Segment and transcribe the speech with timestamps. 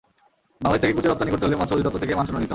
[0.63, 2.49] বাংলাদেশ থেকে কুঁচে রপ্তানি করতে হলে মৎস্য অধিদপ্তর থেকে মান সনদ নিতে হয়।